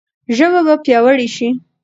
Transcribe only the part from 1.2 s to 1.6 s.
شي.